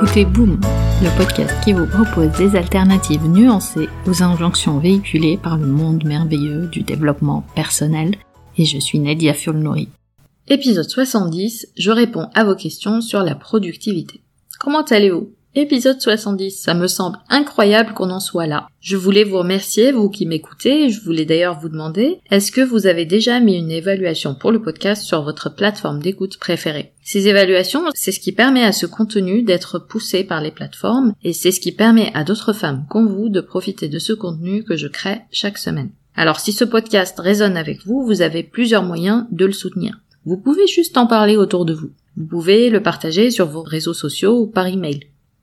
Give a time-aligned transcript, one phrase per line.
[0.00, 0.60] écoutez Boom,
[1.02, 6.68] le podcast qui vous propose des alternatives nuancées aux injonctions véhiculées par le monde merveilleux
[6.68, 8.14] du développement personnel,
[8.56, 9.88] et je suis Nadia Fulnori.
[10.46, 14.20] Épisode 70, je réponds à vos questions sur la productivité.
[14.60, 15.32] Comment allez-vous?
[15.54, 18.68] Épisode 70, ça me semble incroyable qu'on en soit là.
[18.80, 22.86] Je voulais vous remercier, vous qui m'écoutez, je voulais d'ailleurs vous demander, est-ce que vous
[22.86, 26.92] avez déjà mis une évaluation pour le podcast sur votre plateforme d'écoute préférée?
[27.02, 31.32] Ces évaluations, c'est ce qui permet à ce contenu d'être poussé par les plateformes et
[31.32, 34.76] c'est ce qui permet à d'autres femmes comme vous de profiter de ce contenu que
[34.76, 35.90] je crée chaque semaine.
[36.14, 39.98] Alors si ce podcast résonne avec vous, vous avez plusieurs moyens de le soutenir.
[40.26, 41.90] Vous pouvez juste en parler autour de vous.
[42.18, 45.00] Vous pouvez le partager sur vos réseaux sociaux ou par email.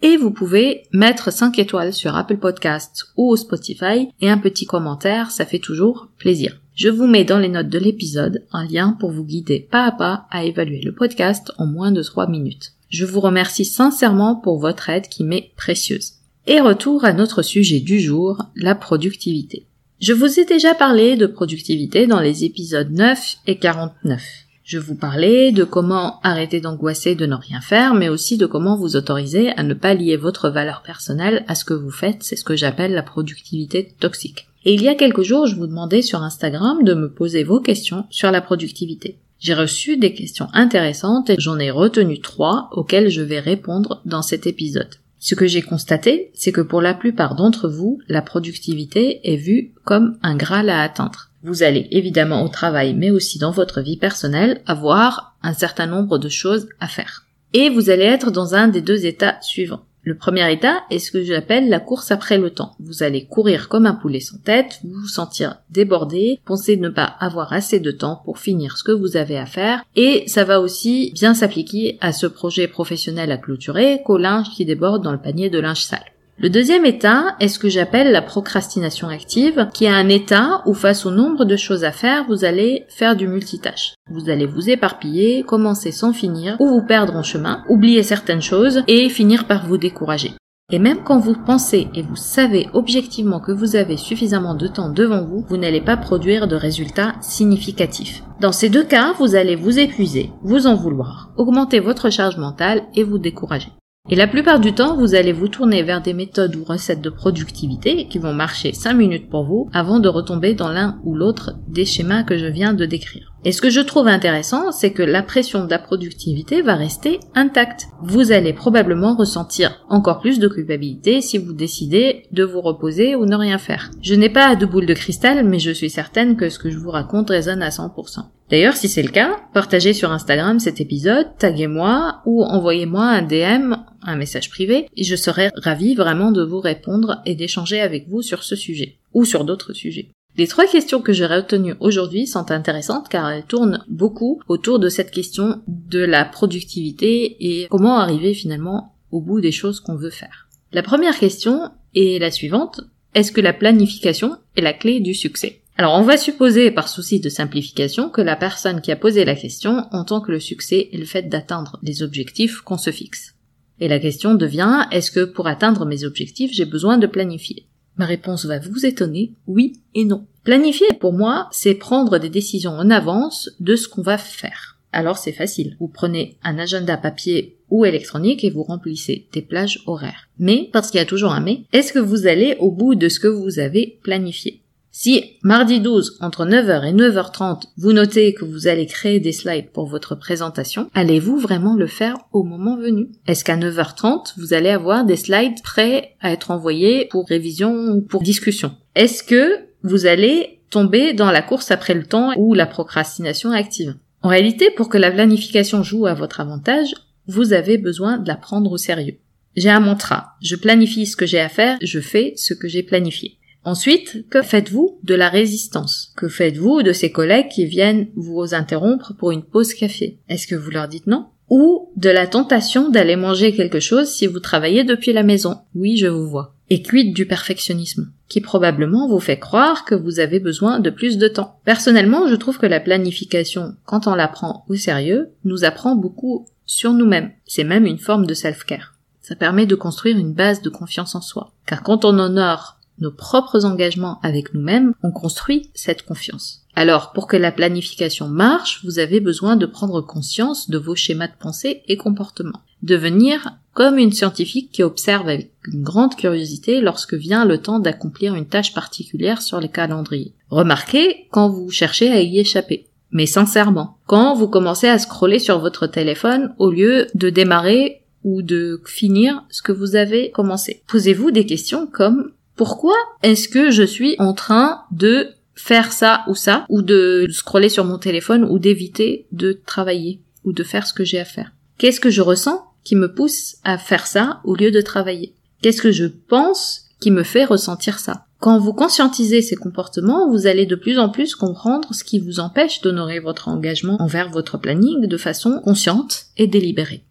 [0.00, 5.32] Et vous pouvez mettre 5 étoiles sur Apple Podcasts ou Spotify et un petit commentaire,
[5.32, 6.60] ça fait toujours plaisir.
[6.76, 9.90] Je vous mets dans les notes de l'épisode un lien pour vous guider pas à
[9.90, 12.74] pas à évaluer le podcast en moins de 3 minutes.
[12.90, 16.12] Je vous remercie sincèrement pour votre aide qui m'est précieuse.
[16.46, 19.66] Et retour à notre sujet du jour, la productivité.
[20.00, 24.22] Je vous ai déjà parlé de productivité dans les épisodes 9 et 49.
[24.68, 28.76] Je vous parlais de comment arrêter d'angoisser de ne rien faire, mais aussi de comment
[28.76, 32.36] vous autoriser à ne pas lier votre valeur personnelle à ce que vous faites, c'est
[32.36, 34.46] ce que j'appelle la productivité toxique.
[34.66, 37.60] Et il y a quelques jours, je vous demandais sur Instagram de me poser vos
[37.60, 39.16] questions sur la productivité.
[39.38, 44.20] J'ai reçu des questions intéressantes et j'en ai retenu trois auxquelles je vais répondre dans
[44.20, 44.96] cet épisode.
[45.20, 49.72] Ce que j'ai constaté, c'est que pour la plupart d'entre vous, la productivité est vue
[49.84, 51.30] comme un graal à atteindre.
[51.42, 56.18] Vous allez évidemment au travail, mais aussi dans votre vie personnelle, avoir un certain nombre
[56.18, 57.24] de choses à faire.
[57.52, 59.84] Et vous allez être dans un des deux états suivants.
[60.08, 62.74] Le premier état est ce que j'appelle la course après le temps.
[62.80, 67.04] Vous allez courir comme un poulet sans tête, vous vous sentir débordé, penser ne pas
[67.04, 70.62] avoir assez de temps pour finir ce que vous avez à faire, et ça va
[70.62, 75.20] aussi bien s'appliquer à ce projet professionnel à clôturer qu'au linge qui déborde dans le
[75.20, 76.00] panier de linge sale.
[76.40, 80.74] Le deuxième état est ce que j'appelle la procrastination active, qui est un état où
[80.74, 83.94] face au nombre de choses à faire, vous allez faire du multitâche.
[84.08, 88.84] Vous allez vous éparpiller, commencer sans finir, ou vous perdre en chemin, oublier certaines choses
[88.86, 90.30] et finir par vous décourager.
[90.70, 94.90] Et même quand vous pensez et vous savez objectivement que vous avez suffisamment de temps
[94.90, 98.22] devant vous, vous n'allez pas produire de résultats significatifs.
[98.40, 102.82] Dans ces deux cas, vous allez vous épuiser, vous en vouloir, augmenter votre charge mentale
[102.94, 103.72] et vous décourager.
[104.10, 107.10] Et la plupart du temps, vous allez vous tourner vers des méthodes ou recettes de
[107.10, 111.56] productivité qui vont marcher 5 minutes pour vous avant de retomber dans l'un ou l'autre
[111.68, 113.34] des schémas que je viens de décrire.
[113.44, 117.20] Et ce que je trouve intéressant, c'est que la pression de la productivité va rester
[117.34, 117.88] intacte.
[118.02, 123.26] Vous allez probablement ressentir encore plus de culpabilité si vous décidez de vous reposer ou
[123.26, 123.90] ne rien faire.
[124.00, 126.78] Je n'ai pas de boule de cristal, mais je suis certaine que ce que je
[126.78, 128.24] vous raconte résonne à 100%.
[128.50, 133.74] D'ailleurs, si c'est le cas, partagez sur Instagram cet épisode, taguez-moi ou envoyez-moi un DM,
[134.02, 138.22] un message privé, et je serai ravie vraiment de vous répondre et d'échanger avec vous
[138.22, 140.08] sur ce sujet, ou sur d'autres sujets.
[140.38, 144.88] Les trois questions que j'ai retenues aujourd'hui sont intéressantes car elles tournent beaucoup autour de
[144.88, 150.10] cette question de la productivité et comment arriver finalement au bout des choses qu'on veut
[150.10, 150.48] faire.
[150.72, 152.82] La première question est la suivante.
[153.14, 155.57] Est-ce que la planification est la clé du succès?
[155.78, 159.36] Alors on va supposer par souci de simplification que la personne qui a posé la
[159.36, 163.36] question entend que le succès est le fait d'atteindre les objectifs qu'on se fixe.
[163.78, 167.68] Et la question devient est-ce que pour atteindre mes objectifs j'ai besoin de planifier?
[167.96, 170.26] Ma réponse va vous étonner, oui et non.
[170.42, 174.80] Planifier pour moi c'est prendre des décisions en avance de ce qu'on va faire.
[174.92, 175.76] Alors c'est facile.
[175.78, 180.28] Vous prenez un agenda papier ou électronique et vous remplissez des plages horaires.
[180.40, 183.08] Mais, parce qu'il y a toujours un mais, est-ce que vous allez au bout de
[183.08, 184.62] ce que vous avez planifié?
[185.00, 189.70] Si mardi 12, entre 9h et 9h30, vous notez que vous allez créer des slides
[189.70, 193.06] pour votre présentation, allez-vous vraiment le faire au moment venu?
[193.28, 198.00] Est-ce qu'à 9h30, vous allez avoir des slides prêts à être envoyés pour révision ou
[198.00, 198.72] pour discussion?
[198.96, 203.94] Est-ce que vous allez tomber dans la course après le temps ou la procrastination active?
[204.22, 206.92] En réalité, pour que la planification joue à votre avantage,
[207.28, 209.18] vous avez besoin de la prendre au sérieux.
[209.54, 210.34] J'ai un mantra.
[210.42, 213.37] Je planifie ce que j'ai à faire, je fais ce que j'ai planifié.
[213.68, 216.14] Ensuite, que faites-vous de la résistance?
[216.16, 220.16] Que faites-vous de ces collègues qui viennent vous interrompre pour une pause café?
[220.30, 221.26] Est-ce que vous leur dites non?
[221.50, 225.58] Ou de la tentation d'aller manger quelque chose si vous travaillez depuis la maison?
[225.74, 226.54] Oui, je vous vois.
[226.70, 231.18] Et quid du perfectionnisme, qui probablement vous fait croire que vous avez besoin de plus
[231.18, 231.60] de temps.
[231.66, 236.46] Personnellement, je trouve que la planification, quand on la prend au sérieux, nous apprend beaucoup
[236.64, 237.32] sur nous-mêmes.
[237.44, 238.94] C'est même une forme de self-care.
[239.20, 241.52] Ça permet de construire une base de confiance en soi.
[241.66, 246.62] Car quand on honore nos propres engagements avec nous-mêmes, on construit cette confiance.
[246.74, 251.26] Alors, pour que la planification marche, vous avez besoin de prendre conscience de vos schémas
[251.26, 252.62] de pensée et comportements.
[252.82, 258.34] Devenir comme une scientifique qui observe avec une grande curiosité lorsque vient le temps d'accomplir
[258.34, 260.34] une tâche particulière sur les calendriers.
[260.50, 262.86] Remarquez quand vous cherchez à y échapper.
[263.10, 268.42] Mais sincèrement, quand vous commencez à scroller sur votre téléphone au lieu de démarrer ou
[268.42, 270.82] de finir ce que vous avez commencé.
[270.88, 276.34] Posez-vous des questions comme pourquoi est-ce que je suis en train de faire ça ou
[276.34, 280.92] ça, ou de scroller sur mon téléphone, ou d'éviter de travailler, ou de faire ce
[280.92, 281.52] que j'ai à faire?
[281.78, 285.34] Qu'est-ce que je ressens qui me pousse à faire ça au lieu de travailler?
[285.62, 288.24] Qu'est-ce que je pense qui me fait ressentir ça?
[288.40, 292.40] Quand vous conscientisez ces comportements, vous allez de plus en plus comprendre ce qui vous
[292.40, 297.04] empêche d'honorer votre engagement envers votre planning de façon consciente et délibérée.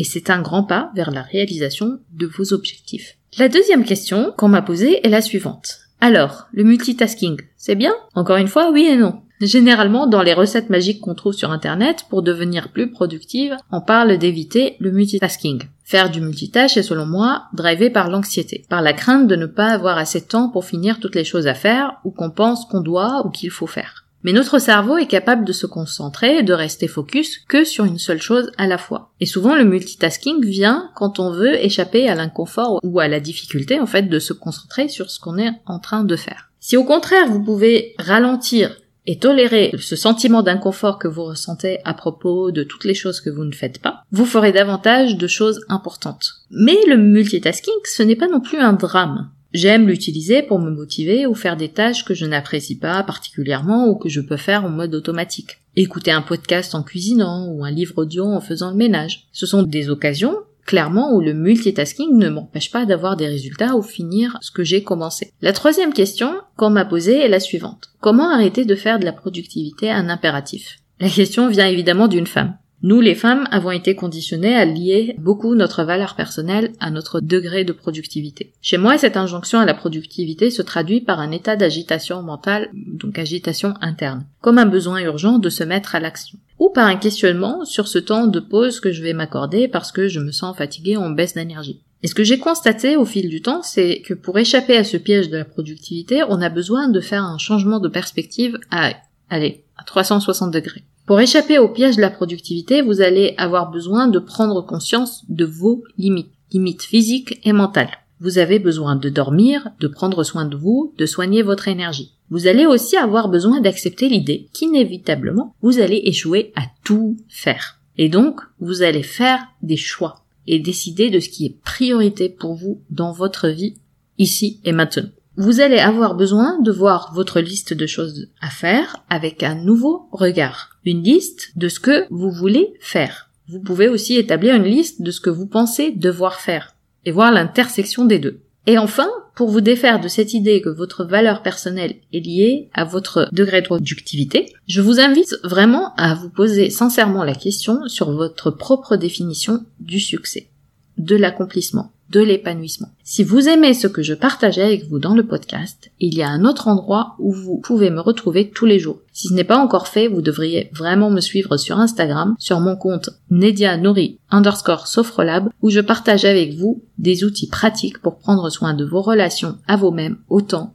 [0.00, 3.18] Et c'est un grand pas vers la réalisation de vos objectifs.
[3.36, 5.80] La deuxième question qu'on m'a posée est la suivante.
[6.00, 7.92] Alors, le multitasking, c'est bien?
[8.14, 9.20] Encore une fois, oui et non.
[9.42, 14.16] Généralement, dans les recettes magiques qu'on trouve sur Internet, pour devenir plus productive, on parle
[14.16, 15.64] d'éviter le multitasking.
[15.84, 19.68] Faire du multitâche est selon moi drivé par l'anxiété, par la crainte de ne pas
[19.68, 22.80] avoir assez de temps pour finir toutes les choses à faire, ou qu'on pense qu'on
[22.80, 24.06] doit ou qu'il faut faire.
[24.22, 27.98] Mais notre cerveau est capable de se concentrer et de rester focus que sur une
[27.98, 29.12] seule chose à la fois.
[29.20, 33.80] Et souvent le multitasking vient quand on veut échapper à l'inconfort ou à la difficulté
[33.80, 36.50] en fait de se concentrer sur ce qu'on est en train de faire.
[36.60, 38.76] Si au contraire vous pouvez ralentir
[39.06, 43.30] et tolérer ce sentiment d'inconfort que vous ressentez à propos de toutes les choses que
[43.30, 46.34] vous ne faites pas, vous ferez davantage de choses importantes.
[46.50, 49.30] Mais le multitasking, ce n'est pas non plus un drame.
[49.52, 53.96] J'aime l'utiliser pour me motiver ou faire des tâches que je n'apprécie pas particulièrement ou
[53.96, 55.58] que je peux faire en mode automatique.
[55.74, 59.26] Écouter un podcast en cuisinant ou un livre audio en faisant le ménage.
[59.32, 60.36] Ce sont des occasions,
[60.66, 64.84] clairement, où le multitasking ne m'empêche pas d'avoir des résultats ou finir ce que j'ai
[64.84, 65.32] commencé.
[65.42, 67.90] La troisième question qu'on m'a posée est la suivante.
[68.00, 70.78] Comment arrêter de faire de la productivité un impératif?
[71.00, 72.56] La question vient évidemment d'une femme.
[72.82, 77.62] Nous, les femmes, avons été conditionnées à lier beaucoup notre valeur personnelle à notre degré
[77.62, 78.52] de productivité.
[78.62, 83.18] Chez moi, cette injonction à la productivité se traduit par un état d'agitation mentale, donc
[83.18, 87.66] agitation interne, comme un besoin urgent de se mettre à l'action, ou par un questionnement
[87.66, 90.96] sur ce temps de pause que je vais m'accorder parce que je me sens fatiguée
[90.96, 91.82] en baisse d'énergie.
[92.02, 94.96] Et ce que j'ai constaté au fil du temps, c'est que pour échapper à ce
[94.96, 98.92] piège de la productivité, on a besoin de faire un changement de perspective à,
[99.28, 100.84] allez, à 360 degrés.
[101.10, 105.44] Pour échapper au piège de la productivité, vous allez avoir besoin de prendre conscience de
[105.44, 107.90] vos limites, limites physiques et mentales.
[108.20, 112.12] Vous avez besoin de dormir, de prendre soin de vous, de soigner votre énergie.
[112.30, 117.80] Vous allez aussi avoir besoin d'accepter l'idée qu'inévitablement, vous allez échouer à tout faire.
[117.98, 122.54] Et donc, vous allez faire des choix et décider de ce qui est priorité pour
[122.54, 123.74] vous dans votre vie,
[124.18, 128.96] ici et maintenant vous allez avoir besoin de voir votre liste de choses à faire
[129.08, 130.69] avec un nouveau regard.
[130.84, 133.30] Une liste de ce que vous voulez faire.
[133.48, 136.74] Vous pouvez aussi établir une liste de ce que vous pensez devoir faire
[137.04, 138.40] et voir l'intersection des deux.
[138.66, 142.84] Et enfin, pour vous défaire de cette idée que votre valeur personnelle est liée à
[142.84, 148.12] votre degré de productivité, je vous invite vraiment à vous poser sincèrement la question sur
[148.12, 150.50] votre propre définition du succès,
[150.98, 152.88] de l'accomplissement de l'épanouissement.
[153.04, 156.28] Si vous aimez ce que je partageais avec vous dans le podcast, il y a
[156.28, 158.98] un autre endroit où vous pouvez me retrouver tous les jours.
[159.12, 162.76] Si ce n'est pas encore fait, vous devriez vraiment me suivre sur Instagram, sur mon
[162.76, 168.50] compte Nedia Nouri underscore Sophrolab, où je partage avec vous des outils pratiques pour prendre
[168.50, 170.74] soin de vos relations à vous-même autant